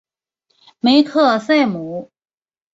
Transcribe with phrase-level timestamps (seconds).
[0.79, 2.09] 梅克赛姆。